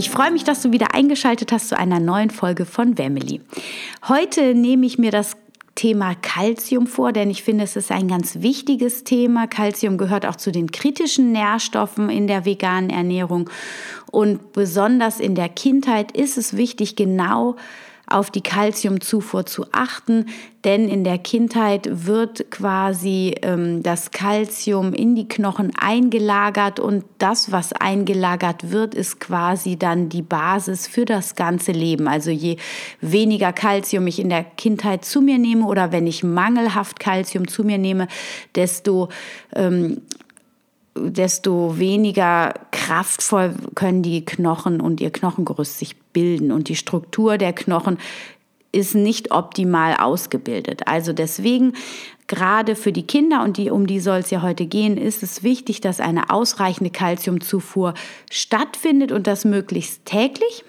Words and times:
Ich 0.00 0.08
freue 0.08 0.30
mich, 0.30 0.44
dass 0.44 0.62
du 0.62 0.72
wieder 0.72 0.94
eingeschaltet 0.94 1.52
hast 1.52 1.68
zu 1.68 1.76
einer 1.76 2.00
neuen 2.00 2.30
Folge 2.30 2.64
von 2.64 2.96
Wemily. 2.96 3.42
Heute 4.08 4.54
nehme 4.54 4.86
ich 4.86 4.96
mir 4.96 5.10
das 5.10 5.36
Thema 5.74 6.14
Calcium 6.14 6.86
vor, 6.86 7.12
denn 7.12 7.28
ich 7.28 7.42
finde, 7.42 7.64
es 7.64 7.76
ist 7.76 7.92
ein 7.92 8.08
ganz 8.08 8.40
wichtiges 8.40 9.04
Thema. 9.04 9.46
Calcium 9.46 9.98
gehört 9.98 10.24
auch 10.24 10.36
zu 10.36 10.52
den 10.52 10.72
kritischen 10.72 11.32
Nährstoffen 11.32 12.08
in 12.08 12.28
der 12.28 12.46
veganen 12.46 12.88
Ernährung 12.88 13.50
und 14.10 14.54
besonders 14.54 15.20
in 15.20 15.34
der 15.34 15.50
Kindheit 15.50 16.12
ist 16.12 16.38
es 16.38 16.56
wichtig, 16.56 16.96
genau 16.96 17.56
auf 18.10 18.30
die 18.30 18.42
Kalziumzufuhr 18.42 19.46
zu 19.46 19.66
achten, 19.72 20.26
denn 20.64 20.88
in 20.88 21.04
der 21.04 21.16
Kindheit 21.16 21.88
wird 22.06 22.50
quasi 22.50 23.34
ähm, 23.42 23.82
das 23.82 24.10
Kalzium 24.10 24.92
in 24.92 25.14
die 25.14 25.26
Knochen 25.28 25.72
eingelagert 25.80 26.80
und 26.80 27.04
das, 27.18 27.50
was 27.50 27.72
eingelagert 27.72 28.70
wird, 28.70 28.94
ist 28.94 29.20
quasi 29.20 29.76
dann 29.76 30.08
die 30.10 30.22
Basis 30.22 30.86
für 30.86 31.04
das 31.06 31.34
ganze 31.34 31.72
Leben. 31.72 32.08
Also 32.08 32.30
je 32.30 32.56
weniger 33.00 33.52
Kalzium 33.52 34.06
ich 34.06 34.18
in 34.18 34.28
der 34.28 34.44
Kindheit 34.44 35.04
zu 35.04 35.22
mir 35.22 35.38
nehme 35.38 35.64
oder 35.64 35.92
wenn 35.92 36.06
ich 36.06 36.22
mangelhaft 36.22 37.00
Kalzium 37.00 37.48
zu 37.48 37.64
mir 37.64 37.78
nehme, 37.78 38.08
desto 38.54 39.08
ähm, 39.54 40.02
desto 40.94 41.78
weniger 41.78 42.54
kraftvoll 42.70 43.54
können 43.74 44.02
die 44.02 44.24
Knochen 44.24 44.80
und 44.80 45.00
ihr 45.00 45.10
Knochengerüst 45.10 45.78
sich 45.78 45.96
bilden. 46.12 46.52
Und 46.52 46.68
die 46.68 46.76
Struktur 46.76 47.38
der 47.38 47.52
Knochen 47.52 47.98
ist 48.72 48.94
nicht 48.94 49.32
optimal 49.32 49.96
ausgebildet. 49.96 50.86
Also 50.86 51.12
deswegen 51.12 51.74
gerade 52.26 52.76
für 52.76 52.92
die 52.92 53.06
Kinder, 53.06 53.42
und 53.42 53.56
die, 53.56 53.70
um 53.70 53.86
die 53.86 54.00
soll 54.00 54.18
es 54.18 54.30
ja 54.30 54.42
heute 54.42 54.66
gehen, 54.66 54.96
ist 54.96 55.22
es 55.22 55.42
wichtig, 55.42 55.80
dass 55.80 55.98
eine 55.98 56.30
ausreichende 56.30 56.90
Kalziumzufuhr 56.90 57.94
stattfindet 58.30 59.10
und 59.10 59.26
das 59.26 59.44
möglichst 59.44 60.04
täglich. 60.04 60.64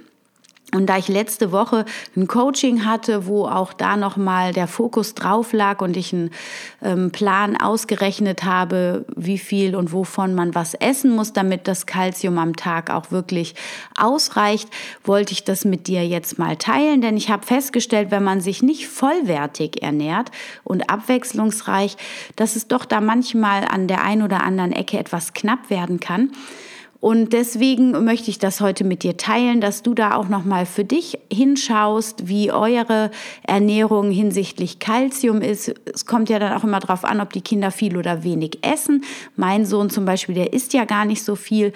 Und 0.73 0.87
da 0.87 0.97
ich 0.97 1.09
letzte 1.09 1.51
Woche 1.51 1.83
ein 2.15 2.27
Coaching 2.27 2.85
hatte, 2.85 3.25
wo 3.27 3.45
auch 3.45 3.73
da 3.73 3.97
nochmal 3.97 4.53
der 4.53 4.67
Fokus 4.67 5.15
drauf 5.15 5.51
lag 5.51 5.81
und 5.81 5.97
ich 5.97 6.13
einen 6.13 6.31
ähm, 6.81 7.11
Plan 7.11 7.59
ausgerechnet 7.59 8.45
habe, 8.45 9.05
wie 9.15 9.37
viel 9.37 9.75
und 9.75 9.91
wovon 9.91 10.33
man 10.33 10.55
was 10.55 10.73
essen 10.75 11.13
muss, 11.13 11.33
damit 11.33 11.67
das 11.67 11.85
Kalzium 11.85 12.37
am 12.37 12.55
Tag 12.55 12.89
auch 12.89 13.11
wirklich 13.11 13.53
ausreicht, 13.97 14.69
wollte 15.03 15.33
ich 15.33 15.43
das 15.43 15.65
mit 15.65 15.87
dir 15.87 16.07
jetzt 16.07 16.39
mal 16.39 16.55
teilen, 16.55 17.01
denn 17.01 17.17
ich 17.17 17.29
habe 17.29 17.45
festgestellt, 17.45 18.09
wenn 18.09 18.23
man 18.23 18.39
sich 18.39 18.63
nicht 18.63 18.87
vollwertig 18.87 19.83
ernährt 19.83 20.31
und 20.63 20.89
abwechslungsreich, 20.89 21.97
dass 22.37 22.55
es 22.55 22.67
doch 22.67 22.85
da 22.85 23.01
manchmal 23.01 23.65
an 23.65 23.87
der 23.87 24.03
einen 24.03 24.21
oder 24.21 24.43
anderen 24.43 24.71
Ecke 24.71 24.97
etwas 24.97 25.33
knapp 25.33 25.69
werden 25.69 25.99
kann. 25.99 26.31
Und 27.01 27.33
deswegen 27.33 28.05
möchte 28.05 28.29
ich 28.29 28.37
das 28.37 28.61
heute 28.61 28.83
mit 28.83 29.01
dir 29.01 29.17
teilen, 29.17 29.59
dass 29.59 29.81
du 29.81 29.95
da 29.95 30.15
auch 30.15 30.29
noch 30.29 30.45
mal 30.45 30.67
für 30.67 30.85
dich 30.85 31.17
hinschaust, 31.33 32.27
wie 32.27 32.51
eure 32.51 33.09
Ernährung 33.41 34.11
hinsichtlich 34.11 34.77
Kalzium 34.77 35.41
ist. 35.41 35.73
Es 35.91 36.05
kommt 36.05 36.29
ja 36.29 36.37
dann 36.37 36.53
auch 36.53 36.63
immer 36.63 36.79
darauf 36.79 37.03
an, 37.03 37.19
ob 37.19 37.33
die 37.33 37.41
Kinder 37.41 37.71
viel 37.71 37.97
oder 37.97 38.23
wenig 38.23 38.59
essen. 38.61 39.03
Mein 39.35 39.65
Sohn 39.65 39.89
zum 39.89 40.05
Beispiel, 40.05 40.35
der 40.35 40.53
isst 40.53 40.73
ja 40.73 40.85
gar 40.85 41.05
nicht 41.05 41.23
so 41.23 41.35
viel. 41.35 41.73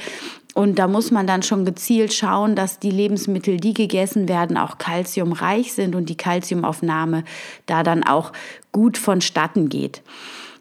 Und 0.53 0.77
da 0.77 0.87
muss 0.87 1.09
man 1.09 1.25
dann 1.25 1.41
schon 1.41 1.65
gezielt 1.65 2.13
schauen, 2.13 2.55
dass 2.55 2.77
die 2.77 2.91
Lebensmittel, 2.91 3.57
die 3.57 3.73
gegessen 3.73 4.29
werden, 4.29 4.57
auch 4.57 4.77
kalziumreich 4.77 5.73
sind 5.73 5.95
und 5.95 6.07
die 6.07 6.17
Kalziumaufnahme 6.17 7.23
da 7.65 7.81
dann 7.81 8.03
auch 8.03 8.31
gut 8.71 8.99
vonstatten 8.99 9.69
geht. 9.69 10.03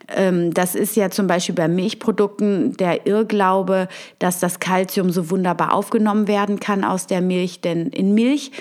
Ähm, 0.08 0.52
das 0.52 0.74
ist 0.74 0.96
ja 0.96 1.10
zum 1.10 1.26
Beispiel 1.26 1.54
bei 1.54 1.68
Milchprodukten 1.68 2.76
der 2.76 3.06
Irrglaube, 3.06 3.88
dass 4.18 4.40
das 4.40 4.60
Kalzium 4.60 5.10
so 5.10 5.30
wunderbar 5.30 5.72
aufgenommen 5.72 6.28
werden 6.28 6.60
kann 6.60 6.84
aus 6.84 7.06
der 7.06 7.20
Milch, 7.20 7.60
denn 7.60 7.88
in 7.88 8.14
Milch, 8.14 8.52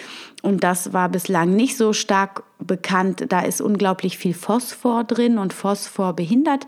und 0.42 0.64
das 0.64 0.94
war 0.94 1.10
bislang 1.10 1.56
nicht 1.56 1.78
so 1.78 1.94
stark 1.94 2.44
bekannt, 2.60 3.26
da 3.30 3.42
ist 3.42 3.62
unglaublich 3.62 4.18
viel 4.18 4.34
Phosphor 4.34 5.04
drin 5.04 5.38
und 5.38 5.54
Phosphor 5.54 6.14
behindert 6.14 6.66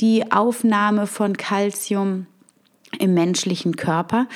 die 0.00 0.30
Aufnahme 0.30 1.06
von 1.06 1.36
Kalzium 1.36 2.26
im 2.98 3.14
menschlichen 3.14 3.76
Körper. 3.76 4.26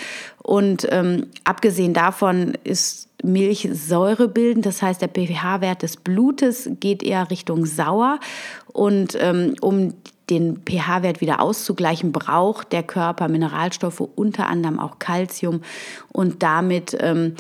Und 0.43 0.87
ähm, 0.91 1.27
abgesehen 1.45 1.95
davon 1.95 2.55
ist 2.65 3.09
Milch 3.23 3.69
säurebildend, 3.73 4.67
das 4.67 4.83
heißt 4.83 5.03
der 5.03 5.09
pH-Wert 5.09 5.83
des 5.83 5.97
Blutes 5.97 6.71
geht 6.81 7.03
eher 7.03 7.31
Richtung 7.31 7.67
sauer. 7.67 8.19
Und 8.73 9.17
ähm, 9.21 9.55
um 9.61 9.95
den 10.31 10.63
pH-Wert 10.65 11.21
wieder 11.21 11.41
auszugleichen, 11.41 12.13
braucht 12.13 12.73
der 12.73 12.83
Körper 12.83 13.29
Mineralstoffe, 13.29 14.01
unter 14.01 14.47
anderem 14.47 14.79
auch 14.79 14.99
Calcium. 14.99 15.63
Und 16.13 16.43
damit 16.43 16.97
ähm, 17.01 17.35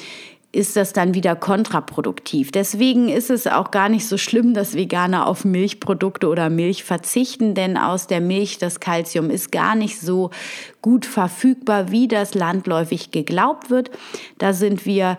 ist 0.53 0.77
das 0.77 0.93
dann 0.93 1.15
wieder 1.15 1.37
kontraproduktiv. 1.37 2.51
Deswegen 2.51 3.09
ist 3.09 3.31
es 3.31 3.47
auch 3.47 3.71
gar 3.71 3.89
nicht 3.89 4.07
so 4.09 4.19
schlimm, 4.19 4.53
dass 4.53 4.75
Veganer 4.75 5.27
auf 5.27 5.45
Milchprodukte 5.45 6.29
oder 6.29 6.51
Milch 6.51 6.83
verzichten, 6.83 7.55
denn 7.55 7.77
aus 7.77 8.09
der 8.09 8.21
Milch 8.21 8.59
das 8.59 8.81
Kalzium 8.81 9.31
ist 9.31 9.53
gar 9.53 9.77
nicht 9.77 10.01
so 10.01 10.31
gut 10.83 11.07
verfügbar, 11.07 11.93
wie 11.93 12.09
das 12.09 12.35
landläufig 12.35 13.13
geglaubt 13.13 13.71
wird. 13.71 13.91
Da 14.39 14.53
sind 14.53 14.87
wir 14.87 15.19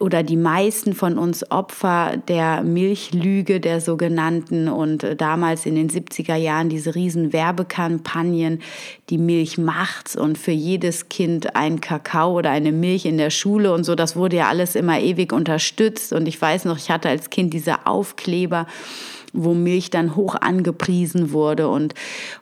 oder 0.00 0.22
die 0.22 0.36
meisten 0.36 0.94
von 0.94 1.18
uns 1.18 1.50
Opfer 1.50 2.16
der 2.28 2.62
Milchlüge 2.62 3.60
der 3.60 3.80
sogenannten 3.80 4.68
und 4.68 5.04
äh, 5.04 5.16
damals 5.16 5.66
in 5.66 5.74
den 5.74 5.90
70er 5.90 6.34
Jahren 6.34 6.68
diese 6.68 6.94
riesen 6.94 7.32
Werbekampagnen, 7.32 8.60
die 9.10 9.18
Milch 9.18 9.58
macht's 9.58 10.16
und 10.16 10.38
für 10.38 10.52
jedes 10.52 11.08
Kind 11.08 11.54
ein 11.54 11.80
Kakao 11.80 12.36
oder 12.38 12.50
eine 12.50 12.72
Milch 12.72 13.04
in 13.04 13.18
der 13.18 13.30
Schule 13.30 13.72
und 13.72 13.84
so, 13.84 13.94
das 13.94 14.16
wurde 14.16 14.36
ja 14.36 14.48
alles 14.48 14.74
immer 14.74 14.98
ewig 14.98 15.32
unterstützt 15.32 16.12
und 16.12 16.26
ich 16.26 16.40
weiß 16.40 16.64
noch, 16.64 16.78
ich 16.78 16.90
hatte 16.90 17.08
als 17.08 17.30
Kind 17.30 17.52
diese 17.52 17.86
Aufkleber, 17.86 18.66
wo 19.32 19.54
Milch 19.54 19.90
dann 19.90 20.16
hoch 20.16 20.34
angepriesen 20.34 21.32
wurde. 21.32 21.68
Und 21.68 21.94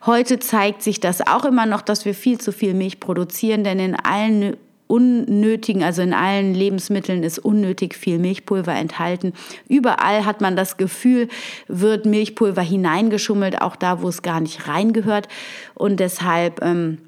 heute 0.07 0.39
zeigt 0.39 0.83
sich 0.83 0.99
das 0.99 1.21
auch 1.25 1.45
immer 1.45 1.67
noch, 1.67 1.83
dass 1.83 2.05
wir 2.05 2.15
viel 2.15 2.39
zu 2.39 2.53
viel 2.53 2.75
Milch 2.75 3.01
produzieren, 3.01 3.63
denn 3.65 3.79
in 3.79 3.95
allen 3.95 4.57
unnötigen, 4.91 5.85
also 5.85 6.03
in 6.03 6.13
allen 6.13 6.53
Lebensmitteln 6.53 7.23
ist 7.23 7.39
unnötig 7.39 7.95
viel 7.95 8.19
Milchpulver 8.19 8.75
enthalten. 8.75 9.33
Überall 9.69 10.25
hat 10.25 10.41
man 10.41 10.57
das 10.57 10.77
Gefühl, 10.77 11.29
wird 11.69 12.07
Milchpulver 12.07 12.63
hineingeschummelt, 12.63 13.63
auch 13.63 13.77
da, 13.77 14.03
wo 14.03 14.09
es 14.09 14.23
gar 14.23 14.41
nicht 14.41 14.67
reingehört. 14.67 15.29
Und 15.75 16.01
deshalb, 16.01 16.61
ähm, 16.63 16.99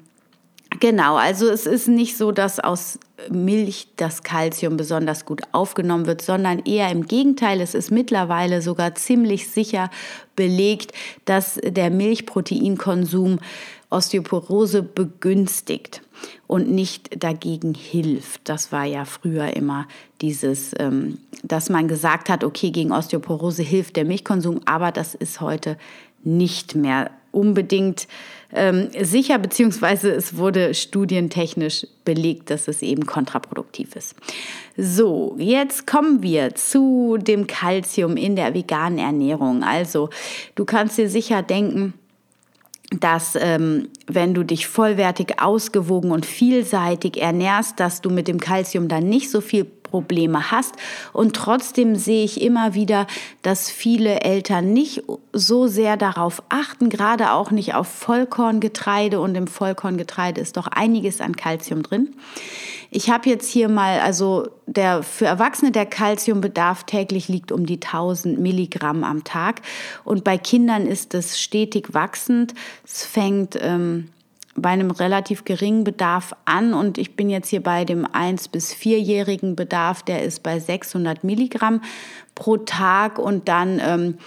genau, 0.79 1.17
also 1.17 1.49
es 1.49 1.65
ist 1.65 1.89
nicht 1.89 2.17
so, 2.17 2.31
dass 2.31 2.61
aus 2.61 2.99
Milch 3.29 3.89
das 3.97 4.23
Kalzium 4.23 4.77
besonders 4.77 5.25
gut 5.25 5.41
aufgenommen 5.51 6.05
wird, 6.05 6.21
sondern 6.21 6.59
eher 6.59 6.89
im 6.89 7.05
Gegenteil. 7.05 7.59
Es 7.59 7.73
ist 7.75 7.91
mittlerweile 7.91 8.61
sogar 8.61 8.95
ziemlich 8.95 9.49
sicher 9.49 9.89
belegt, 10.37 10.93
dass 11.25 11.59
der 11.61 11.89
Milchproteinkonsum 11.89 13.39
Osteoporose 13.89 14.83
begünstigt 14.83 16.01
und 16.47 16.69
nicht 16.69 17.23
dagegen 17.23 17.73
hilft. 17.73 18.41
Das 18.49 18.71
war 18.71 18.85
ja 18.85 19.05
früher 19.05 19.55
immer 19.55 19.87
dieses, 20.21 20.73
ähm, 20.79 21.17
dass 21.43 21.69
man 21.69 21.87
gesagt 21.87 22.29
hat, 22.29 22.43
okay, 22.43 22.71
gegen 22.71 22.91
Osteoporose 22.91 23.63
hilft 23.63 23.95
der 23.95 24.05
Milchkonsum, 24.05 24.61
aber 24.65 24.91
das 24.91 25.15
ist 25.15 25.41
heute 25.41 25.77
nicht 26.23 26.75
mehr 26.75 27.11
unbedingt 27.31 28.07
ähm, 28.53 28.89
sicher, 29.01 29.39
beziehungsweise 29.39 30.11
es 30.11 30.37
wurde 30.37 30.75
studientechnisch 30.75 31.87
belegt, 32.05 32.51
dass 32.51 32.67
es 32.67 32.83
eben 32.83 33.05
kontraproduktiv 33.07 33.95
ist. 33.95 34.15
So, 34.77 35.35
jetzt 35.39 35.87
kommen 35.87 36.21
wir 36.21 36.53
zu 36.53 37.17
dem 37.19 37.47
Kalzium 37.47 38.15
in 38.15 38.35
der 38.35 38.53
veganen 38.53 38.99
Ernährung. 38.99 39.63
Also, 39.63 40.09
du 40.53 40.65
kannst 40.65 40.99
dir 40.99 41.09
sicher 41.09 41.41
denken, 41.41 41.93
dass 42.99 43.37
ähm, 43.39 43.89
wenn 44.07 44.33
du 44.33 44.43
dich 44.43 44.67
vollwertig 44.67 45.41
ausgewogen 45.41 46.11
und 46.11 46.25
vielseitig 46.25 47.21
ernährst, 47.21 47.79
dass 47.79 48.01
du 48.01 48.09
mit 48.09 48.27
dem 48.27 48.39
Kalzium 48.39 48.87
dann 48.87 49.09
nicht 49.09 49.29
so 49.31 49.41
viel 49.41 49.65
Kalziumprobleme 49.93 50.51
hast. 50.51 50.75
Und 51.13 51.35
trotzdem 51.35 51.95
sehe 51.95 52.25
ich 52.25 52.41
immer 52.41 52.73
wieder, 52.73 53.07
dass 53.41 53.69
viele 53.69 54.21
Eltern 54.21 54.73
nicht 54.73 55.03
so 55.31 55.67
sehr 55.67 55.97
darauf 55.97 56.43
achten, 56.49 56.89
gerade 56.89 57.31
auch 57.31 57.51
nicht 57.51 57.75
auf 57.75 57.87
Vollkorngetreide. 57.87 59.19
Und 59.19 59.35
im 59.35 59.47
Vollkorngetreide 59.47 60.41
ist 60.41 60.57
doch 60.57 60.67
einiges 60.67 61.21
an 61.21 61.35
Kalzium 61.35 61.83
drin. 61.83 62.15
Ich 62.95 63.09
habe 63.09 63.27
jetzt 63.27 63.49
hier 63.49 63.69
mal, 63.69 64.01
also 64.01 64.47
der, 64.67 65.01
für 65.01 65.25
Erwachsene 65.25 65.71
der 65.71 65.87
Kalziumbedarf 65.87 66.83
täglich 66.83 67.27
liegt 67.27 67.51
um 67.51 67.65
die 67.65 67.81
1000 67.81 68.39
Milligramm 68.39 69.03
am 69.03 69.23
Tag. 69.23 69.61
Und 70.03 70.23
bei 70.23 70.37
Kindern 70.37 70.85
ist 70.85 71.15
es 71.15 71.39
stetig 71.39 71.93
wachsend. 71.93 72.53
Es 72.85 73.03
fängt 73.03 73.57
ähm, 73.59 74.09
bei 74.55 74.69
einem 74.69 74.91
relativ 74.91 75.45
geringen 75.45 75.83
Bedarf 75.83 76.35
an 76.45 76.73
und 76.73 76.97
ich 76.97 77.15
bin 77.15 77.29
jetzt 77.29 77.49
hier 77.49 77.63
bei 77.63 77.85
dem 77.85 78.05
1- 78.05 78.51
bis 78.51 78.73
4-jährigen 78.73 79.55
Bedarf, 79.55 80.03
der 80.03 80.23
ist 80.23 80.43
bei 80.43 80.59
600 80.59 81.23
Milligramm 81.23 81.81
pro 82.35 82.57
Tag 82.57 83.17
und 83.17 83.47
dann 83.47 83.79
ähm, 83.83 84.17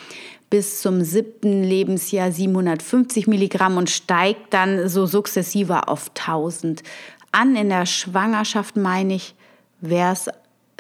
bis 0.50 0.80
zum 0.80 1.02
siebten 1.02 1.62
Lebensjahr 1.62 2.32
750 2.32 3.26
Milligramm 3.26 3.76
und 3.76 3.90
steigt 3.90 4.52
dann 4.54 4.88
so 4.88 5.06
sukzessive 5.06 5.88
auf 5.88 6.10
1000 6.16 6.82
an. 7.32 7.56
In 7.56 7.68
der 7.68 7.86
Schwangerschaft 7.86 8.76
meine 8.76 9.14
ich, 9.14 9.34
wäre 9.80 10.12
es, 10.12 10.28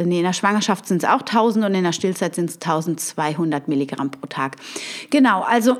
nee, 0.02 0.18
in 0.18 0.24
der 0.24 0.32
Schwangerschaft 0.32 0.86
sind 0.86 1.02
es 1.02 1.08
auch 1.08 1.20
1000 1.20 1.64
und 1.64 1.74
in 1.74 1.84
der 1.84 1.92
Stillzeit 1.92 2.34
sind 2.34 2.50
es 2.50 2.56
1200 2.56 3.68
Milligramm 3.68 4.10
pro 4.10 4.26
Tag. 4.26 4.56
Genau, 5.10 5.42
also 5.42 5.76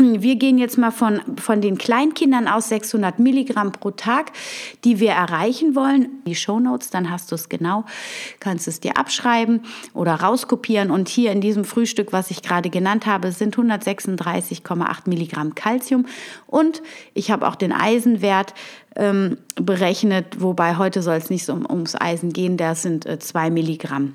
wir 0.00 0.36
gehen 0.36 0.58
jetzt 0.58 0.78
mal 0.78 0.90
von, 0.90 1.20
von 1.36 1.60
den 1.60 1.78
Kleinkindern 1.78 2.48
aus 2.48 2.68
600 2.70 3.18
Milligramm 3.18 3.72
pro 3.72 3.90
Tag, 3.90 4.32
die 4.84 5.00
wir 5.00 5.12
erreichen 5.12 5.74
wollen. 5.74 6.08
Die 6.26 6.34
Shownotes, 6.34 6.90
dann 6.90 7.10
hast 7.10 7.30
du 7.30 7.34
es 7.34 7.48
genau, 7.48 7.84
kannst 8.40 8.66
es 8.66 8.80
dir 8.80 8.96
abschreiben 8.96 9.60
oder 9.94 10.14
rauskopieren. 10.14 10.90
Und 10.90 11.08
hier 11.08 11.32
in 11.32 11.40
diesem 11.40 11.64
Frühstück, 11.64 12.12
was 12.12 12.30
ich 12.30 12.42
gerade 12.42 12.70
genannt 12.70 13.06
habe, 13.06 13.32
sind 13.32 13.56
136,8 13.56 15.00
Milligramm 15.06 15.54
Calcium. 15.54 16.06
Und 16.46 16.82
ich 17.14 17.30
habe 17.30 17.46
auch 17.46 17.54
den 17.54 17.72
Eisenwert 17.72 18.54
ähm, 18.96 19.36
berechnet, 19.56 20.40
wobei 20.40 20.76
heute 20.76 21.02
soll 21.02 21.16
es 21.16 21.30
nicht 21.30 21.48
um, 21.48 21.64
ums 21.68 21.94
Eisen 21.94 22.32
gehen, 22.32 22.56
das 22.56 22.82
sind 22.82 23.06
äh, 23.06 23.18
2 23.18 23.50
Milligramm. 23.50 24.14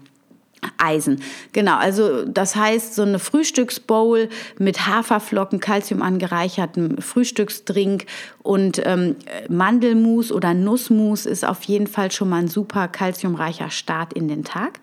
Eisen. 0.78 1.22
Genau, 1.54 1.78
also 1.78 2.26
das 2.26 2.56
heißt, 2.56 2.96
so 2.96 3.04
eine 3.04 3.20
Frühstücksbowl 3.20 4.30
mit 4.58 4.88
Haferflocken, 4.88 5.60
Kalzium 5.60 6.02
angereichertem 6.02 6.98
Frühstücksdrink 7.00 8.06
und 8.44 8.82
ähm, 8.86 9.16
Mandelmus 9.50 10.32
oder 10.32 10.54
Nussmus 10.54 11.26
ist 11.26 11.46
auf 11.46 11.64
jeden 11.64 11.88
Fall 11.88 12.12
schon 12.12 12.30
mal 12.30 12.40
ein 12.40 12.48
super 12.48 12.88
kalziumreicher 12.88 13.70
Start 13.70 14.14
in 14.14 14.28
den 14.28 14.44
Tag. 14.44 14.80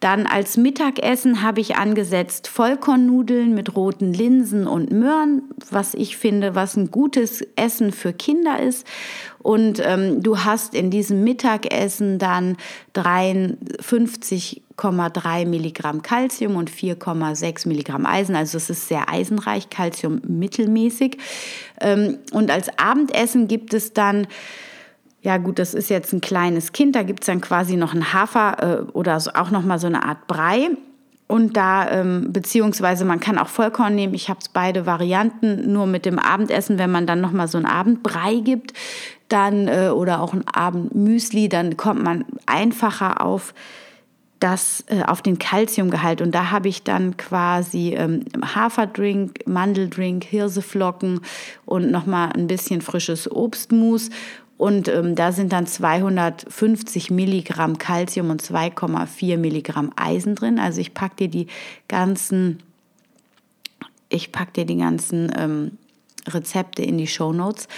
Dann 0.00 0.26
als 0.26 0.56
Mittagessen 0.56 1.42
habe 1.42 1.60
ich 1.60 1.74
angesetzt 1.74 2.46
Vollkornnudeln 2.46 3.52
mit 3.52 3.74
roten 3.74 4.12
Linsen 4.12 4.68
und 4.68 4.92
Möhren, 4.92 5.42
was 5.70 5.94
ich 5.94 6.16
finde, 6.16 6.54
was 6.54 6.76
ein 6.76 6.92
gutes 6.92 7.44
Essen 7.56 7.90
für 7.90 8.12
Kinder 8.12 8.60
ist. 8.60 8.86
Und 9.40 9.82
ähm, 9.84 10.22
du 10.22 10.44
hast 10.44 10.76
in 10.76 10.90
diesem 10.90 11.24
Mittagessen 11.24 12.20
dann 12.20 12.56
53,3 12.94 15.46
Milligramm 15.46 16.02
Calcium 16.02 16.54
und 16.54 16.70
4,6 16.70 17.66
Milligramm 17.66 18.06
Eisen. 18.06 18.36
Also 18.36 18.56
es 18.56 18.70
ist 18.70 18.86
sehr 18.86 19.08
eisenreich, 19.08 19.68
Calcium 19.68 20.22
mittelmäßig. 20.28 21.18
Ähm, 21.80 22.18
und 22.32 22.52
als 22.52 22.68
Abendessen 22.78 23.48
gibt 23.48 23.74
es 23.74 23.94
dann 23.94 24.28
ja 25.22 25.36
gut, 25.38 25.58
das 25.58 25.74
ist 25.74 25.90
jetzt 25.90 26.12
ein 26.12 26.20
kleines 26.20 26.72
Kind, 26.72 26.94
da 26.94 27.02
gibt 27.02 27.20
es 27.20 27.26
dann 27.26 27.40
quasi 27.40 27.76
noch 27.76 27.92
einen 27.92 28.12
Hafer 28.12 28.56
äh, 28.62 28.82
oder 28.92 29.18
so, 29.20 29.32
auch 29.34 29.50
nochmal 29.50 29.78
so 29.78 29.86
eine 29.86 30.04
Art 30.04 30.26
Brei. 30.26 30.70
Und 31.26 31.58
da, 31.58 31.90
ähm, 31.90 32.32
beziehungsweise 32.32 33.04
man 33.04 33.20
kann 33.20 33.36
auch 33.36 33.48
Vollkorn 33.48 33.94
nehmen. 33.94 34.14
Ich 34.14 34.30
habe 34.30 34.40
beide 34.54 34.86
Varianten, 34.86 35.70
nur 35.70 35.86
mit 35.86 36.06
dem 36.06 36.18
Abendessen, 36.18 36.78
wenn 36.78 36.90
man 36.90 37.06
dann 37.06 37.20
nochmal 37.20 37.48
so 37.48 37.58
einen 37.58 37.66
Abendbrei 37.66 38.36
gibt, 38.36 38.72
dann 39.28 39.68
äh, 39.68 39.90
oder 39.90 40.22
auch 40.22 40.32
ein 40.32 40.48
Abendmüsli, 40.48 41.50
dann 41.50 41.76
kommt 41.76 42.02
man 42.02 42.24
einfacher 42.46 43.20
auf 43.20 43.52
das 44.40 44.84
äh, 44.86 45.02
auf 45.02 45.20
den 45.20 45.38
Kalziumgehalt 45.38 46.20
und 46.20 46.34
da 46.34 46.50
habe 46.50 46.68
ich 46.68 46.84
dann 46.84 47.16
quasi 47.16 47.94
ähm, 47.94 48.24
Haferdrink, 48.42 49.46
Mandeldrink, 49.46 50.24
Hirseflocken 50.24 51.20
und 51.66 51.90
nochmal 51.90 52.30
ein 52.34 52.46
bisschen 52.46 52.80
frisches 52.80 53.30
Obstmus 53.30 54.10
und 54.58 54.88
ähm, 54.88 55.14
da 55.14 55.32
sind 55.32 55.52
dann 55.52 55.66
250 55.66 57.10
Milligramm 57.10 57.78
Calcium 57.78 58.28
und 58.30 58.42
2,4 58.42 59.38
Milligramm 59.38 59.92
Eisen 59.96 60.34
drin. 60.34 60.58
Also 60.58 60.80
ich 60.80 60.92
packe 60.92 61.14
dir 61.16 61.28
die 61.28 61.46
ganzen, 61.86 62.58
ich 64.08 64.32
pack 64.32 64.52
dir 64.54 64.66
die 64.66 64.76
ganzen 64.76 65.32
ähm, 65.38 65.78
Rezepte 66.26 66.82
in 66.82 66.98
die 66.98 67.06
Show 67.06 67.32
Notes. 67.32 67.68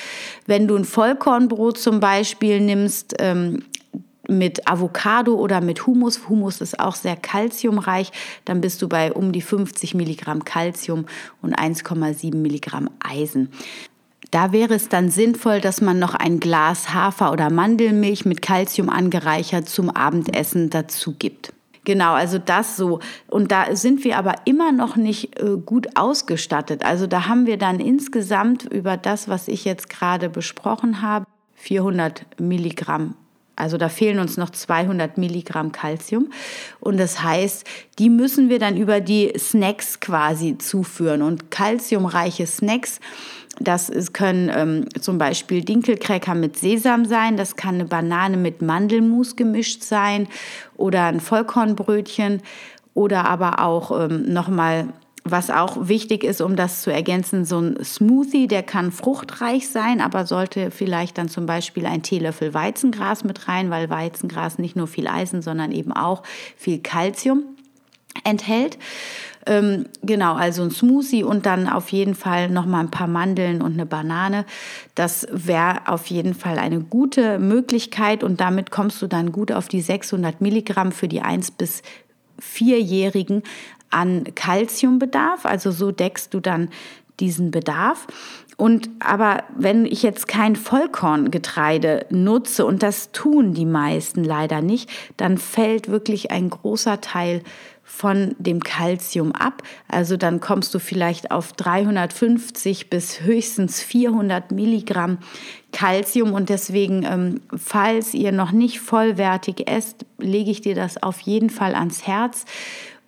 Wenn 0.47 0.67
du 0.67 0.75
ein 0.75 0.87
Vollkornbrot 0.87 1.77
zum 1.77 2.01
Beispiel 2.01 2.61
nimmst, 2.61 3.15
ähm, 3.19 3.63
mit 4.31 4.69
Avocado 4.69 5.35
oder 5.35 5.61
mit 5.61 5.87
Humus. 5.87 6.29
Humus 6.29 6.61
ist 6.61 6.79
auch 6.79 6.95
sehr 6.95 7.17
kalziumreich. 7.17 8.13
Dann 8.45 8.61
bist 8.61 8.81
du 8.81 8.89
bei 8.89 9.13
um 9.13 9.33
die 9.33 9.43
50 9.43 9.95
Milligramm 9.95 10.45
Kalzium 10.45 11.07
und 11.43 11.59
1,7 11.59 12.37
Milligramm 12.37 12.89
Eisen. 13.01 13.51
Da 14.31 14.53
wäre 14.53 14.75
es 14.75 14.89
dann 14.89 15.11
sinnvoll, 15.11 15.61
dass 15.61 15.81
man 15.81 15.99
noch 15.99 16.15
ein 16.15 16.39
Glas 16.39 16.95
Hafer- 16.95 17.33
oder 17.33 17.51
Mandelmilch 17.51 18.25
mit 18.25 18.43
Kalzium 18.43 18.89
angereichert 18.89 19.69
zum 19.69 19.91
Abendessen 19.91 20.71
dazu 20.71 21.15
gibt. 21.19 21.53
Genau, 21.85 22.13
also 22.13 22.39
das 22.39 22.77
so. 22.77 23.01
Und 23.27 23.51
da 23.51 23.75
sind 23.75 24.05
wir 24.05 24.19
aber 24.19 24.35
immer 24.45 24.71
noch 24.71 24.97
nicht 24.97 25.41
äh, 25.41 25.57
gut 25.65 25.97
ausgestattet. 25.97 26.85
Also 26.85 27.07
da 27.07 27.27
haben 27.27 27.47
wir 27.47 27.57
dann 27.57 27.81
insgesamt 27.81 28.65
über 28.65 28.97
das, 28.97 29.29
was 29.29 29.49
ich 29.49 29.65
jetzt 29.65 29.89
gerade 29.89 30.29
besprochen 30.29 31.03
habe, 31.03 31.27
400 31.57 32.27
Milligramm 32.39 33.15
also 33.61 33.77
da 33.77 33.91
fehlen 33.91 34.19
uns 34.19 34.39
noch 34.39 34.51
200 34.51 35.19
Milligramm 35.19 35.71
Kalzium. 35.71 36.33
Und 36.81 36.99
das 36.99 37.23
heißt, 37.23 37.65
die 37.99 38.09
müssen 38.09 38.49
wir 38.49 38.59
dann 38.59 38.77
über 38.77 39.01
die 39.01 39.33
Snacks 39.39 40.01
quasi 40.01 40.57
zuführen. 40.57 41.21
Und 41.21 41.51
kalziumreiche 41.51 42.47
Snacks, 42.47 43.01
das 43.59 44.13
können 44.13 44.51
ähm, 44.55 44.85
zum 45.01 45.19
Beispiel 45.19 45.63
Dinkelcracker 45.63 46.35
mit 46.35 46.57
Sesam 46.57 47.05
sein, 47.05 47.37
das 47.37 47.57
kann 47.57 47.75
eine 47.77 47.85
Banane 47.85 48.37
mit 48.37 48.63
Mandelmus 48.63 49.37
gemischt 49.37 49.83
sein 49.83 50.29
oder 50.77 51.05
ein 51.05 51.21
Vollkornbrötchen 51.21 52.43
oder 52.95 53.27
aber 53.27 53.61
auch 53.61 54.05
ähm, 54.05 54.33
nochmal 54.33 54.89
was 55.25 55.51
auch 55.51 55.89
wichtig 55.89 56.25
ist, 56.25 56.41
um 56.41 56.57
das 56.57 56.83
zu 56.83 56.91
ergänzen, 56.91 57.45
so 57.45 57.61
ein 57.61 57.85
Smoothie, 57.85 58.47
der 58.47 58.63
kann 58.63 58.91
fruchtreich 58.91 59.69
sein, 59.69 60.01
aber 60.01 60.25
sollte 60.25 60.71
vielleicht 60.71 61.19
dann 61.19 61.29
zum 61.29 61.45
Beispiel 61.45 61.85
ein 61.85 62.03
Teelöffel 62.03 62.55
Weizengras 62.55 63.23
mit 63.23 63.47
rein, 63.47 63.71
weil 63.71 63.91
Weizengras 63.91 64.59
nicht 64.59 64.77
nur 64.77 64.87
viel 64.87 65.07
Eisen, 65.07 65.43
sondern 65.43 65.73
eben 65.73 65.93
auch 65.93 66.23
viel 66.57 66.79
Kalzium 66.79 67.43
enthält. 68.25 68.79
Ähm, 69.47 69.87
genau, 70.03 70.35
also 70.35 70.63
ein 70.63 70.71
Smoothie 70.71 71.25
und 71.25 71.47
dann 71.47 71.67
auf 71.67 71.91
jeden 71.91 72.15
Fall 72.15 72.51
noch 72.51 72.67
mal 72.67 72.81
ein 72.81 72.91
paar 72.91 73.07
Mandeln 73.07 73.63
und 73.63 73.73
eine 73.73 73.87
Banane. 73.87 74.45
Das 74.95 75.27
wäre 75.31 75.89
auf 75.89 76.07
jeden 76.07 76.35
Fall 76.35 76.59
eine 76.59 76.81
gute 76.81 77.39
Möglichkeit 77.39 78.23
und 78.23 78.41
damit 78.41 78.71
kommst 78.71 79.01
du 79.01 79.07
dann 79.07 79.33
gut 79.33 79.51
auf 79.51 79.69
die 79.69 79.81
600 79.81 80.41
Milligramm 80.41 80.93
für 80.93 81.09
die 81.09 81.23
1 81.23 81.53
bis 81.53 81.83
Vierjährigen 82.39 83.43
an 83.91 84.25
Kalziumbedarf. 84.35 85.47
Also 85.47 85.71
so 85.71 85.91
deckst 85.91 86.35
du 86.35 86.41
dann 86.41 86.69
diesen 87.19 87.51
Bedarf. 87.51 88.07
Und 88.57 88.91
aber 88.99 89.45
wenn 89.57 89.87
ich 89.87 90.03
jetzt 90.03 90.29
kein 90.29 90.55
Vollkorngetreide 90.55 92.07
nutze, 92.11 92.67
und 92.67 92.83
das 92.83 93.11
tun 93.13 93.55
die 93.55 93.65
meisten 93.65 94.23
leider 94.23 94.61
nicht, 94.61 94.91
dann 95.17 95.39
fällt 95.39 95.89
wirklich 95.89 96.31
ein 96.31 96.51
großer 96.51 97.01
Teil 97.01 97.43
von 97.91 98.37
dem 98.39 98.63
Kalzium 98.63 99.33
ab. 99.33 99.63
Also 99.89 100.17
dann 100.17 100.41
kommst 100.41 100.73
du 100.73 100.79
vielleicht 100.79 101.33
auf 101.33 101.53
350 101.53 102.89
bis 102.89 103.21
höchstens 103.21 103.83
400 103.83 104.53
Milligramm 104.53 105.19
Kalzium 105.73 106.33
und 106.33 106.49
deswegen, 106.49 107.05
ähm, 107.05 107.41
falls 107.55 108.15
ihr 108.15 108.33
noch 108.33 108.53
nicht 108.53 108.81
vollwertig 108.81 109.69
esst, 109.69 110.07
lege 110.19 110.51
ich 110.51 110.61
dir 110.61 110.75
das 110.75 111.03
auf 111.03 111.21
jeden 111.21 111.51
Fall 111.51 111.75
ans 111.75 112.07
Herz. 112.07 112.45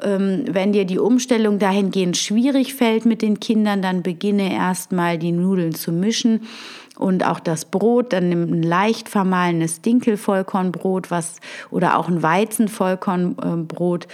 Ähm, 0.03 0.45
wenn 0.51 0.73
dir 0.73 0.85
die 0.85 0.99
Umstellung 0.99 1.59
dahingehend 1.59 2.17
schwierig 2.17 2.75
fällt 2.75 3.05
mit 3.05 3.23
den 3.23 3.41
Kindern, 3.41 3.83
dann 3.83 4.03
beginne 4.03 4.53
erstmal 4.53 5.17
die 5.17 5.33
Nudeln 5.33 5.75
zu 5.75 5.93
mischen 5.93 6.43
und 7.03 7.27
auch 7.27 7.41
das 7.41 7.65
Brot, 7.65 8.13
dann 8.13 8.29
nimm 8.29 8.53
ein 8.53 8.63
leicht 8.63 9.09
vermahlenes 9.09 9.83
Dinkelvollkornbrot 9.83 11.11
was, 11.11 11.41
oder 11.71 11.99
auch 11.99 12.09
ein 12.09 12.23
Weizenvollkornbrot. 12.23 14.09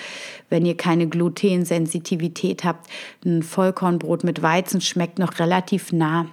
Wenn 0.49 0.67
ihr 0.67 0.77
keine 0.77 1.07
Glutensensitivität 1.07 2.65
habt, 2.65 2.89
ein 3.25 3.43
Vollkornbrot 3.43 4.25
mit 4.25 4.43
Weizen 4.43 4.81
schmeckt 4.81 5.19
noch 5.19 5.39
relativ 5.39 5.93
nah. 5.93 6.27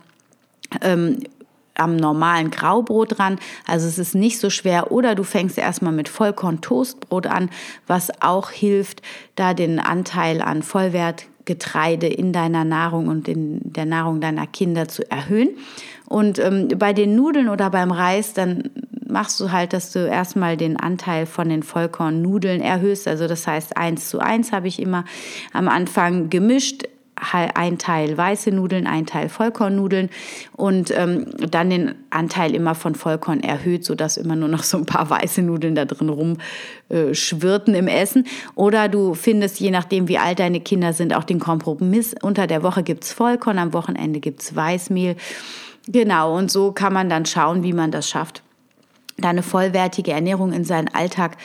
Ähm, 0.82 1.20
am 1.76 1.96
normalen 1.98 2.52
Graubrot 2.52 3.18
dran. 3.18 3.38
Also 3.68 3.88
es 3.88 4.00
ist 4.00 4.16
nicht 4.16 4.40
so 4.40 4.50
schwer. 4.50 4.92
Oder 4.92 5.16
du 5.16 5.24
fängst 5.24 5.58
erstmal 5.58 5.92
mit 5.94 6.10
Vollkorn-Toastbrot 6.10 7.28
an, 7.28 7.50
was 7.88 8.22
auch 8.22 8.50
hilft, 8.50 9.02
da 9.36 9.54
den 9.54 9.80
Anteil 9.80 10.42
an 10.42 10.64
Vollwertgetreide 10.64 12.08
in 12.08 12.34
deiner 12.34 12.64
Nahrung 12.64 13.08
und 13.08 13.28
in 13.28 13.60
der 13.64 13.86
Nahrung 13.86 14.22
deiner 14.22 14.48
Kinder 14.48 14.88
zu 14.88 15.10
erhöhen. 15.10 15.50
Und 16.08 16.40
ähm, 16.40 16.68
bei 16.78 16.94
den 16.94 17.16
Nudeln 17.16 17.50
oder 17.50 17.70
beim 17.70 17.92
Reis, 17.92 18.34
dann 18.34 18.70
machst 19.08 19.40
du 19.40 19.52
halt, 19.52 19.74
dass 19.74 19.92
du 19.92 20.00
erstmal 20.00 20.58
den 20.58 20.78
Anteil 20.78 21.26
von 21.26 21.50
den 21.50 21.64
Vollkornnudeln 21.64 22.62
erhöhst. 22.62 23.08
Also 23.08 23.28
das 23.28 23.48
heißt, 23.48 23.78
eins 23.78 24.10
zu 24.10 24.20
eins 24.20 24.52
habe 24.52 24.68
ich 24.68 24.82
immer 24.82 25.06
am 25.54 25.68
Anfang 25.68 26.30
gemischt 26.30 26.84
ein 27.16 27.78
Teil 27.78 28.18
weiße 28.18 28.52
Nudeln, 28.52 28.88
ein 28.88 29.06
Teil 29.06 29.30
Vollkornnudeln 29.30 30.10
und 30.56 30.92
ähm, 30.92 31.28
dann 31.50 31.70
den 31.70 31.96
Anteil 32.10 32.54
immer 32.54 32.76
von 32.76 32.94
Vollkorn 32.94 33.42
erhöht, 33.42 33.86
sodass 33.86 34.18
immer 34.18 34.36
nur 34.36 34.50
noch 34.50 34.64
so 34.64 34.78
ein 34.78 34.86
paar 34.86 35.10
weiße 35.10 35.42
Nudeln 35.42 35.76
da 35.76 35.86
drin 35.86 36.10
rumschwirrten 36.10 37.74
äh, 37.74 37.80
im 37.80 37.88
Essen. 37.88 38.28
Oder 38.56 38.90
du 38.90 39.14
findest, 39.14 39.60
je 39.60 39.72
nachdem 39.72 40.08
wie 40.08 40.18
alt 40.18 40.40
deine 40.40 40.60
Kinder 40.60 40.94
sind, 40.94 41.16
auch 41.16 41.24
den 41.24 41.40
Kompromiss. 41.40 42.16
Unter 42.22 42.48
der 42.48 42.64
Woche 42.64 42.84
gibt 42.84 43.06
es 43.06 43.14
Vollkorn, 43.14 43.60
am 43.60 43.74
Wochenende 43.74 44.20
gibt 44.20 44.42
es 44.42 44.56
Weißmehl. 44.56 45.16
Genau, 45.88 46.36
und 46.36 46.52
so 46.52 46.72
kann 46.72 46.94
man 46.94 47.10
dann 47.10 47.26
schauen, 47.26 47.64
wie 47.64 47.74
man 47.74 47.92
das 47.92 48.10
schafft, 48.10 48.42
da 49.18 49.30
eine 49.30 49.44
vollwertige 49.44 50.12
Ernährung 50.12 50.52
in 50.52 50.66
seinen 50.66 50.88
Alltag 50.94 51.38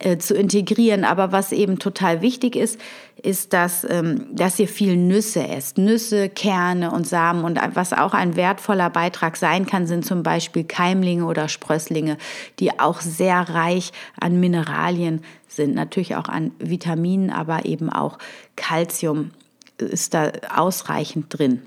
äh, 0.00 0.18
zu 0.18 0.34
integrieren. 0.34 1.04
Aber 1.04 1.32
was 1.32 1.52
eben 1.52 1.78
total 1.78 2.20
wichtig 2.20 2.56
ist, 2.56 2.80
ist, 3.22 3.52
dass, 3.52 3.86
ähm, 3.88 4.26
dass 4.32 4.58
ihr 4.58 4.68
viel 4.68 4.96
Nüsse 4.96 5.46
esst. 5.46 5.78
Nüsse, 5.78 6.28
Kerne 6.28 6.90
und 6.90 7.06
Samen. 7.06 7.44
Und 7.44 7.60
was 7.74 7.92
auch 7.92 8.12
ein 8.12 8.36
wertvoller 8.36 8.90
Beitrag 8.90 9.36
sein 9.36 9.66
kann, 9.66 9.86
sind 9.86 10.04
zum 10.04 10.22
Beispiel 10.22 10.64
Keimlinge 10.64 11.24
oder 11.24 11.48
Sprösslinge, 11.48 12.18
die 12.58 12.78
auch 12.80 13.00
sehr 13.00 13.48
reich 13.48 13.92
an 14.20 14.40
Mineralien 14.40 15.22
sind. 15.48 15.74
Natürlich 15.74 16.16
auch 16.16 16.28
an 16.28 16.50
Vitaminen, 16.58 17.30
aber 17.30 17.64
eben 17.64 17.88
auch 17.88 18.18
Kalzium 18.56 19.30
ist 19.78 20.14
da 20.14 20.32
ausreichend 20.54 21.26
drin. 21.38 21.62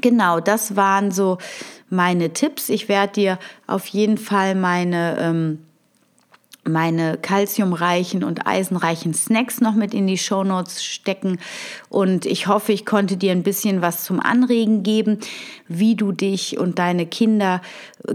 Genau, 0.00 0.40
das 0.40 0.76
waren 0.76 1.10
so 1.10 1.38
meine 1.90 2.32
Tipps. 2.32 2.68
Ich 2.68 2.88
werde 2.88 3.12
dir 3.12 3.38
auf 3.66 3.86
jeden 3.88 4.18
Fall 4.18 4.54
meine 4.54 5.18
ähm, 5.18 5.58
meine 6.64 7.18
kalziumreichen 7.18 8.22
und 8.22 8.46
eisenreichen 8.46 9.14
Snacks 9.14 9.60
noch 9.60 9.74
mit 9.74 9.94
in 9.94 10.06
die 10.06 10.18
Shownotes 10.18 10.84
stecken. 10.84 11.38
Und 11.88 12.24
ich 12.24 12.46
hoffe, 12.46 12.72
ich 12.72 12.86
konnte 12.86 13.16
dir 13.16 13.32
ein 13.32 13.42
bisschen 13.42 13.82
was 13.82 14.04
zum 14.04 14.20
Anregen 14.20 14.84
geben, 14.84 15.18
wie 15.66 15.96
du 15.96 16.12
dich 16.12 16.58
und 16.58 16.78
deine 16.78 17.06
Kinder 17.06 17.60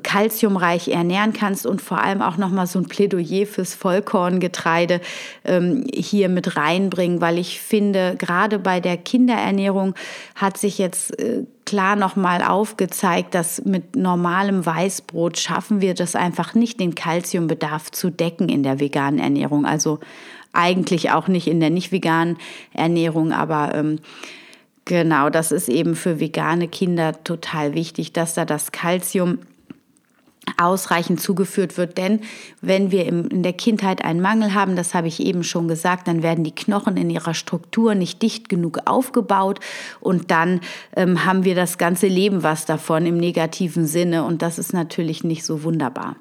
kalziumreich 0.02 0.88
ernähren 0.88 1.34
kannst 1.34 1.66
und 1.66 1.82
vor 1.82 2.02
allem 2.02 2.22
auch 2.22 2.38
nochmal 2.38 2.68
so 2.68 2.80
ein 2.80 2.88
Plädoyer 2.88 3.46
fürs 3.46 3.74
Vollkorngetreide 3.74 5.02
ähm, 5.44 5.86
hier 5.94 6.30
mit 6.30 6.56
reinbringen, 6.56 7.20
weil 7.20 7.38
ich 7.38 7.60
finde, 7.60 8.16
gerade 8.18 8.60
bei 8.60 8.80
der 8.80 8.96
Kinderernährung 8.96 9.94
hat 10.36 10.58
sich 10.58 10.78
jetzt 10.78 11.20
äh, 11.20 11.44
klar 11.68 11.98
nochmal 11.98 12.42
aufgezeigt, 12.42 13.36
dass 13.36 13.66
mit 13.66 13.98
normalem 13.98 14.66
Weißbrot 14.66 15.38
schaffen 15.38 15.82
wir 15.82 15.94
das 15.94 16.16
einfach 16.16 16.56
nicht, 16.56 16.80
den 16.80 16.96
Kalziumbedarf 16.96 17.92
zu 17.92 18.10
decken 18.10 18.48
in 18.48 18.64
der 18.64 18.80
veganen 18.80 19.20
Ernährung. 19.20 19.66
Also 19.66 20.00
eigentlich 20.54 21.12
auch 21.12 21.28
nicht 21.28 21.46
in 21.46 21.60
der 21.60 21.70
nicht 21.70 21.92
veganen 21.92 22.38
Ernährung, 22.74 23.34
aber 23.34 23.76
ähm, 23.76 24.00
genau, 24.86 25.30
das 25.30 25.52
ist 25.52 25.68
eben 25.68 25.98
für 25.98 26.22
vegane 26.22 26.70
Kinder 26.70 27.22
total 27.26 27.74
wichtig, 27.74 28.14
dass 28.14 28.34
da 28.34 28.46
das 28.46 28.72
Kalzium 28.72 29.40
ausreichend 30.58 31.20
zugeführt 31.20 31.78
wird. 31.78 31.98
Denn 31.98 32.22
wenn 32.62 32.92
wir 32.92 33.06
in 33.06 33.44
der 33.44 33.54
Kindheit 33.54 34.04
einen 34.04 34.22
Mangel 34.22 34.54
haben, 34.54 34.76
das 34.76 34.94
habe 34.94 35.08
ich 35.08 35.20
eben 35.20 35.44
schon 35.44 35.68
gesagt, 35.68 36.08
dann 36.08 36.24
werden 36.24 36.44
die 36.44 36.56
Knochen 36.56 36.98
in 36.98 37.10
ihrer 37.10 37.34
Struktur 37.34 37.96
nicht 37.96 38.22
dicht 38.22 38.50
genug 38.50 38.80
aufgebaut 38.86 39.60
und 40.00 40.32
dann 40.32 40.62
ähm, 40.96 41.26
haben 41.26 41.44
wir 41.44 41.56
das 41.56 41.78
ganze 41.78 42.08
Leben 42.08 42.44
was 42.44 42.66
davon 42.66 43.06
im 43.06 43.18
negativen 43.18 43.86
Sinne 43.86 44.24
und 44.24 44.42
das 44.42 44.58
ist 44.58 44.74
natürlich 44.74 45.24
nicht 45.24 45.44
so 45.44 45.64
wunderbar. 45.64 46.16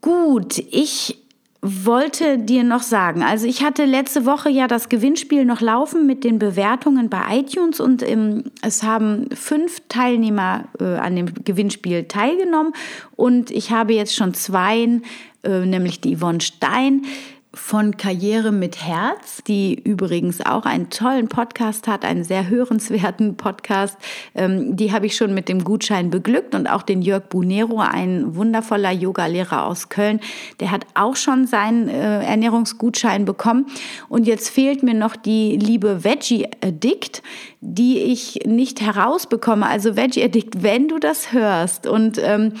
Gut, 0.00 0.58
ich 0.58 1.23
wollte 1.66 2.36
dir 2.36 2.62
noch 2.62 2.82
sagen, 2.82 3.22
also 3.22 3.46
ich 3.46 3.64
hatte 3.64 3.86
letzte 3.86 4.26
Woche 4.26 4.50
ja 4.50 4.68
das 4.68 4.90
Gewinnspiel 4.90 5.46
noch 5.46 5.62
laufen 5.62 6.06
mit 6.06 6.22
den 6.22 6.38
Bewertungen 6.38 7.08
bei 7.08 7.22
iTunes 7.38 7.80
und 7.80 8.02
ähm, 8.06 8.44
es 8.60 8.82
haben 8.82 9.30
fünf 9.34 9.80
Teilnehmer 9.88 10.64
äh, 10.78 10.84
an 10.84 11.16
dem 11.16 11.32
Gewinnspiel 11.42 12.04
teilgenommen 12.04 12.74
und 13.16 13.50
ich 13.50 13.70
habe 13.70 13.94
jetzt 13.94 14.14
schon 14.14 14.34
zwei, 14.34 15.00
äh, 15.42 15.64
nämlich 15.64 16.02
die 16.02 16.18
Yvonne 16.18 16.42
Stein, 16.42 17.06
von 17.54 17.96
Karriere 17.96 18.52
mit 18.52 18.84
Herz, 18.84 19.42
die 19.46 19.74
übrigens 19.74 20.44
auch 20.44 20.66
einen 20.66 20.90
tollen 20.90 21.28
Podcast 21.28 21.86
hat, 21.86 22.04
einen 22.04 22.24
sehr 22.24 22.48
hörenswerten 22.48 23.36
Podcast. 23.36 23.96
Ähm, 24.34 24.76
die 24.76 24.92
habe 24.92 25.06
ich 25.06 25.16
schon 25.16 25.34
mit 25.34 25.48
dem 25.48 25.64
Gutschein 25.64 26.10
beglückt 26.10 26.54
und 26.54 26.66
auch 26.66 26.82
den 26.82 27.02
Jörg 27.02 27.24
Bunero, 27.28 27.80
ein 27.80 28.34
wundervoller 28.34 28.90
Yogalehrer 28.90 29.66
aus 29.66 29.88
Köln, 29.88 30.20
der 30.60 30.70
hat 30.70 30.86
auch 30.94 31.16
schon 31.16 31.46
seinen 31.46 31.88
äh, 31.88 32.22
Ernährungsgutschein 32.24 33.24
bekommen. 33.24 33.66
Und 34.08 34.26
jetzt 34.26 34.50
fehlt 34.50 34.82
mir 34.82 34.94
noch 34.94 35.16
die 35.16 35.56
liebe 35.56 36.04
Veggie 36.04 36.48
Addict, 36.62 37.22
die 37.60 37.98
ich 37.98 38.40
nicht 38.46 38.80
herausbekomme. 38.80 39.66
Also 39.66 39.96
Veggie 39.96 40.24
Addict, 40.24 40.62
wenn 40.62 40.88
du 40.88 40.98
das 40.98 41.32
hörst 41.32 41.86
und 41.86 42.18
ähm, 42.22 42.52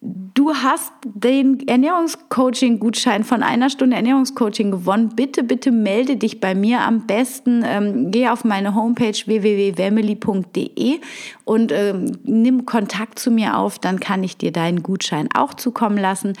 Du 0.00 0.54
hast 0.54 0.92
den 1.04 1.66
Ernährungscoaching-Gutschein 1.66 3.24
von 3.24 3.42
einer 3.42 3.70
Stunde 3.70 3.96
Ernährungscoaching 3.96 4.70
gewonnen. 4.70 5.12
Bitte, 5.16 5.42
bitte 5.42 5.72
melde 5.72 6.16
dich 6.16 6.40
bei 6.40 6.54
mir. 6.54 6.82
Am 6.82 7.06
besten 7.06 7.64
ähm, 7.64 8.10
geh 8.10 8.28
auf 8.28 8.44
meine 8.44 8.74
Homepage 8.74 9.16
www.wemily.de 9.24 11.00
und 11.44 11.72
ähm, 11.72 12.18
nimm 12.24 12.66
Kontakt 12.66 13.18
zu 13.18 13.30
mir 13.30 13.56
auf. 13.56 13.78
Dann 13.78 13.98
kann 13.98 14.22
ich 14.22 14.36
dir 14.36 14.52
deinen 14.52 14.82
Gutschein 14.82 15.28
auch 15.34 15.54
zukommen 15.54 15.96
lassen. 15.96 16.34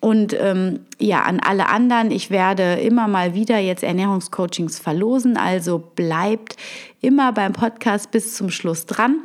Und 0.00 0.34
ähm, 0.38 0.80
ja, 0.98 1.22
an 1.22 1.40
alle 1.40 1.68
anderen, 1.68 2.10
ich 2.10 2.30
werde 2.30 2.74
immer 2.74 3.06
mal 3.08 3.34
wieder 3.34 3.58
jetzt 3.58 3.82
Ernährungscoachings 3.82 4.78
verlosen. 4.78 5.36
Also 5.36 5.78
bleibt 5.78 6.56
immer 7.02 7.32
beim 7.32 7.52
Podcast 7.52 8.10
bis 8.10 8.34
zum 8.34 8.48
Schluss 8.50 8.86
dran. 8.86 9.16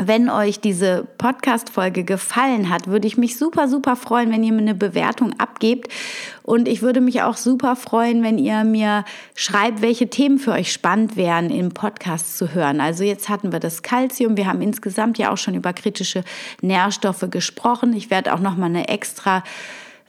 Wenn 0.00 0.30
euch 0.30 0.60
diese 0.60 1.08
Podcast-Folge 1.18 2.04
gefallen 2.04 2.70
hat, 2.70 2.86
würde 2.86 3.08
ich 3.08 3.16
mich 3.16 3.36
super, 3.36 3.66
super 3.66 3.96
freuen, 3.96 4.30
wenn 4.30 4.44
ihr 4.44 4.52
mir 4.52 4.60
eine 4.60 4.76
Bewertung 4.76 5.32
abgebt. 5.40 5.92
Und 6.44 6.68
ich 6.68 6.82
würde 6.82 7.00
mich 7.00 7.22
auch 7.22 7.36
super 7.36 7.74
freuen, 7.74 8.22
wenn 8.22 8.38
ihr 8.38 8.62
mir 8.62 9.04
schreibt, 9.34 9.82
welche 9.82 10.08
Themen 10.08 10.38
für 10.38 10.52
euch 10.52 10.72
spannend 10.72 11.16
wären, 11.16 11.50
im 11.50 11.70
Podcast 11.70 12.38
zu 12.38 12.54
hören. 12.54 12.80
Also 12.80 13.02
jetzt 13.02 13.28
hatten 13.28 13.50
wir 13.50 13.58
das 13.58 13.82
Calcium. 13.82 14.36
Wir 14.36 14.46
haben 14.46 14.62
insgesamt 14.62 15.18
ja 15.18 15.32
auch 15.32 15.36
schon 15.36 15.54
über 15.54 15.72
kritische 15.72 16.22
Nährstoffe 16.60 17.26
gesprochen. 17.28 17.92
Ich 17.92 18.08
werde 18.08 18.34
auch 18.34 18.40
noch 18.40 18.56
mal 18.56 18.66
eine 18.66 18.86
extra 18.86 19.42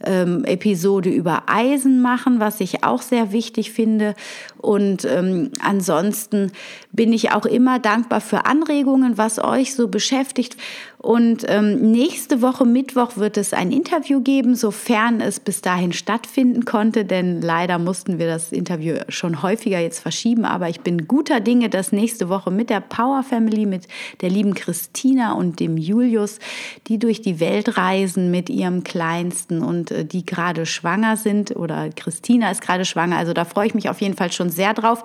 ähm, 0.05 0.43
Episode 0.45 1.09
über 1.09 1.43
Eisen 1.47 2.01
machen, 2.01 2.39
was 2.39 2.59
ich 2.59 2.83
auch 2.83 3.01
sehr 3.01 3.31
wichtig 3.31 3.71
finde. 3.71 4.15
Und 4.57 5.05
ähm, 5.05 5.51
ansonsten 5.63 6.51
bin 6.91 7.13
ich 7.13 7.31
auch 7.31 7.45
immer 7.45 7.79
dankbar 7.79 8.21
für 8.21 8.45
Anregungen, 8.45 9.17
was 9.17 9.39
euch 9.39 9.75
so 9.75 9.87
beschäftigt. 9.87 10.57
Und 11.01 11.45
ähm, 11.47 11.91
nächste 11.93 12.41
Woche 12.41 12.65
Mittwoch 12.65 13.15
wird 13.15 13.37
es 13.37 13.53
ein 13.53 13.71
Interview 13.71 14.19
geben, 14.19 14.55
sofern 14.55 15.21
es 15.21 15.39
bis 15.39 15.61
dahin 15.61 15.93
stattfinden 15.93 16.65
konnte, 16.65 17.05
denn 17.05 17.41
leider 17.41 17.79
mussten 17.79 18.19
wir 18.19 18.27
das 18.27 18.51
Interview 18.51 18.97
schon 19.07 19.41
häufiger 19.41 19.79
jetzt 19.79 20.01
verschieben. 20.01 20.43
Aber 20.43 20.67
ich 20.67 20.81
bin 20.81 21.07
guter 21.07 21.39
Dinge, 21.39 21.69
dass 21.69 21.93
nächste 21.93 22.27
Woche 22.27 22.51
mit 22.51 22.69
der 22.69 22.81
Power 22.81 23.23
Family, 23.23 23.65
mit 23.65 23.87
der 24.19 24.29
lieben 24.29 24.53
Christina 24.53 25.31
und 25.31 25.61
dem 25.61 25.77
Julius, 25.77 26.39
die 26.87 26.99
durch 26.99 27.21
die 27.21 27.39
Welt 27.39 27.77
reisen 27.77 28.29
mit 28.29 28.49
ihrem 28.49 28.83
Kleinsten 28.83 29.63
und 29.63 29.91
äh, 29.91 30.03
die 30.03 30.25
gerade 30.25 30.65
schwanger 30.65 31.15
sind 31.15 31.55
oder 31.55 31.91
Christina 31.91 32.51
ist 32.51 32.59
gerade 32.59 32.83
schwanger. 32.83 33.15
Also 33.15 33.31
da 33.31 33.45
freue 33.45 33.67
ich 33.67 33.73
mich 33.73 33.89
auf 33.89 34.01
jeden 34.01 34.17
Fall 34.17 34.33
schon 34.33 34.49
sehr 34.49 34.73
drauf 34.73 35.03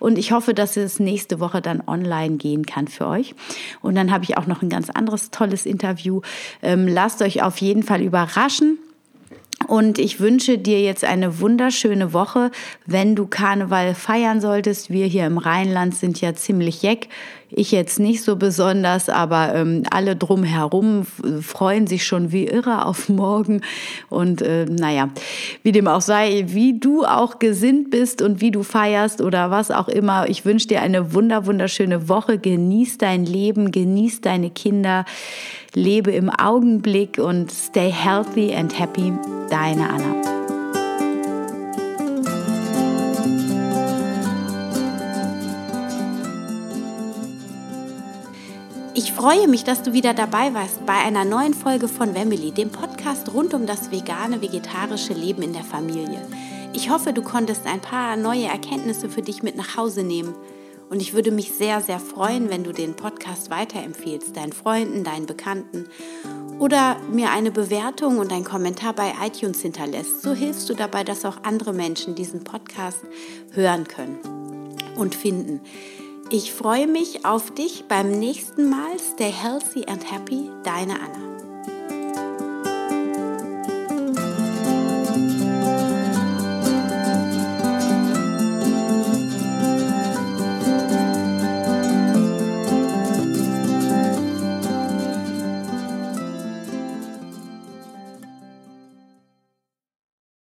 und 0.00 0.18
ich 0.18 0.32
hoffe, 0.32 0.52
dass 0.52 0.76
es 0.76 1.00
nächste 1.00 1.40
Woche 1.40 1.62
dann 1.62 1.82
online 1.86 2.36
gehen 2.36 2.66
kann 2.66 2.88
für 2.88 3.06
euch. 3.06 3.34
Und 3.80 3.94
dann 3.94 4.12
habe 4.12 4.24
ich 4.24 4.36
auch 4.36 4.46
noch 4.46 4.60
ein 4.60 4.68
ganz 4.68 4.90
anderes 4.90 5.29
tolles 5.30 5.66
Interview. 5.66 6.20
Ähm, 6.62 6.88
lasst 6.88 7.22
euch 7.22 7.42
auf 7.42 7.58
jeden 7.58 7.82
Fall 7.82 8.02
überraschen. 8.02 8.78
Und 9.70 10.00
ich 10.00 10.18
wünsche 10.18 10.58
dir 10.58 10.82
jetzt 10.82 11.04
eine 11.04 11.38
wunderschöne 11.38 12.12
Woche, 12.12 12.50
wenn 12.86 13.14
du 13.14 13.28
Karneval 13.28 13.94
feiern 13.94 14.40
solltest. 14.40 14.90
Wir 14.90 15.06
hier 15.06 15.26
im 15.26 15.38
Rheinland 15.38 15.94
sind 15.94 16.20
ja 16.20 16.34
ziemlich 16.34 16.82
jeck. 16.82 17.08
Ich 17.52 17.70
jetzt 17.70 18.00
nicht 18.00 18.22
so 18.22 18.34
besonders, 18.34 19.08
aber 19.08 19.54
ähm, 19.54 19.84
alle 19.90 20.16
drumherum 20.16 21.04
freuen 21.40 21.86
sich 21.86 22.04
schon 22.04 22.32
wie 22.32 22.46
irre 22.46 22.84
auf 22.84 23.08
morgen. 23.08 23.60
Und 24.08 24.42
äh, 24.42 24.66
naja, 24.66 25.10
wie 25.62 25.70
dem 25.70 25.86
auch 25.86 26.00
sei, 26.00 26.46
wie 26.48 26.78
du 26.78 27.04
auch 27.04 27.38
gesinnt 27.38 27.90
bist 27.90 28.22
und 28.22 28.40
wie 28.40 28.50
du 28.50 28.64
feierst 28.64 29.20
oder 29.20 29.52
was 29.52 29.70
auch 29.70 29.88
immer. 29.88 30.28
Ich 30.28 30.44
wünsche 30.44 30.66
dir 30.66 30.80
eine 30.82 31.14
wunder, 31.14 31.46
wunderschöne 31.46 32.08
Woche. 32.08 32.38
Genieß 32.38 32.98
dein 32.98 33.24
Leben, 33.24 33.70
genieß 33.70 34.20
deine 34.20 34.50
Kinder, 34.50 35.04
lebe 35.74 36.10
im 36.12 36.30
Augenblick 36.30 37.18
und 37.18 37.50
stay 37.50 37.90
healthy 37.90 38.54
and 38.54 38.78
happy. 38.78 39.12
Deine 39.48 39.88
Anna. 39.88 40.30
Ich 48.94 49.12
freue 49.12 49.48
mich, 49.48 49.64
dass 49.64 49.82
du 49.82 49.92
wieder 49.92 50.14
dabei 50.14 50.52
warst 50.54 50.84
bei 50.86 50.94
einer 50.94 51.24
neuen 51.24 51.54
Folge 51.54 51.88
von 51.88 52.14
Family, 52.14 52.50
dem 52.50 52.70
Podcast 52.70 53.32
rund 53.32 53.54
um 53.54 53.66
das 53.66 53.90
vegane, 53.90 54.42
vegetarische 54.42 55.14
Leben 55.14 55.42
in 55.42 55.52
der 55.52 55.64
Familie. 55.64 56.20
Ich 56.72 56.90
hoffe, 56.90 57.12
du 57.12 57.22
konntest 57.22 57.66
ein 57.66 57.80
paar 57.80 58.16
neue 58.16 58.44
Erkenntnisse 58.44 59.08
für 59.08 59.22
dich 59.22 59.42
mit 59.42 59.56
nach 59.56 59.76
Hause 59.76 60.02
nehmen. 60.02 60.34
Und 60.90 61.00
ich 61.00 61.14
würde 61.14 61.30
mich 61.30 61.52
sehr, 61.52 61.80
sehr 61.80 62.00
freuen, 62.00 62.50
wenn 62.50 62.64
du 62.64 62.72
den 62.72 62.94
Podcast 62.94 63.48
weiterempfehlst, 63.48 64.36
deinen 64.36 64.52
Freunden, 64.52 65.04
deinen 65.04 65.24
Bekannten 65.24 65.86
oder 66.58 66.96
mir 67.10 67.30
eine 67.30 67.52
Bewertung 67.52 68.18
und 68.18 68.32
einen 68.32 68.44
Kommentar 68.44 68.92
bei 68.92 69.14
iTunes 69.24 69.62
hinterlässt. 69.62 70.20
So 70.20 70.34
hilfst 70.34 70.68
du 70.68 70.74
dabei, 70.74 71.04
dass 71.04 71.24
auch 71.24 71.44
andere 71.44 71.72
Menschen 71.72 72.16
diesen 72.16 72.42
Podcast 72.42 72.98
hören 73.52 73.86
können 73.86 74.18
und 74.96 75.14
finden. 75.14 75.60
Ich 76.28 76.52
freue 76.52 76.88
mich 76.88 77.24
auf 77.24 77.54
dich 77.54 77.84
beim 77.88 78.10
nächsten 78.10 78.68
Mal. 78.68 78.98
Stay 78.98 79.30
healthy 79.30 79.84
and 79.86 80.12
happy, 80.12 80.50
deine 80.64 80.94
Anna. 80.94 81.29